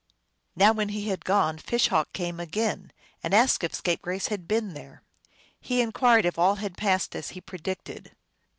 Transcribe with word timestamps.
Now 0.55 0.71
when 0.73 0.89
he 0.89 1.09
had 1.09 1.23
gone 1.23 1.59
Fish 1.59 1.89
Hawk 1.89 2.11
came 2.11 2.39
again, 2.39 2.91
and 3.21 3.35
asked 3.35 3.63
if 3.63 3.75
Scapegrace 3.75 4.29
had 4.29 4.47
been 4.47 4.73
there. 4.73 5.03
He 5.59 5.79
inquired 5.79 6.25
if 6.25 6.39
all 6.39 6.55
had 6.55 6.75
passed 6.75 7.15
as 7.15 7.29
he 7.29 7.39
predicted. 7.39 8.11